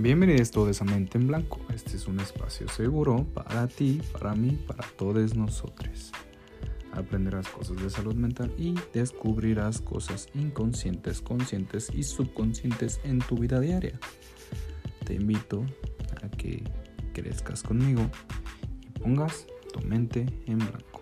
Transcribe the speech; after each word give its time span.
Bienvenidos 0.00 0.52
todos 0.52 0.80
a 0.80 0.84
Mente 0.84 1.18
en 1.18 1.26
Blanco. 1.26 1.58
Este 1.74 1.96
es 1.96 2.06
un 2.06 2.20
espacio 2.20 2.68
seguro 2.68 3.26
para 3.34 3.66
ti, 3.66 4.00
para 4.12 4.32
mí, 4.32 4.52
para 4.52 4.86
todos 4.96 5.34
nosotros. 5.34 6.12
Aprenderás 6.92 7.48
cosas 7.48 7.82
de 7.82 7.90
salud 7.90 8.14
mental 8.14 8.54
y 8.56 8.76
descubrirás 8.94 9.80
cosas 9.80 10.28
inconscientes, 10.34 11.20
conscientes 11.20 11.90
y 11.92 12.04
subconscientes 12.04 13.00
en 13.02 13.18
tu 13.18 13.38
vida 13.38 13.58
diaria. 13.58 13.98
Te 15.04 15.14
invito 15.14 15.66
a 16.22 16.28
que 16.28 16.62
crezcas 17.12 17.64
conmigo 17.64 18.08
y 18.82 19.00
pongas 19.00 19.48
tu 19.72 19.80
mente 19.80 20.26
en 20.46 20.58
blanco. 20.58 20.97